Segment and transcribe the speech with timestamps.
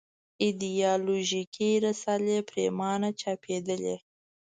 [0.43, 3.95] ایدیالوژیکې رسالې پرېمانه چاپېدلې.